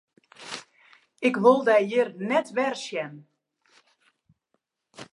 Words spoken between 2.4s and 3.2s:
wer sjen!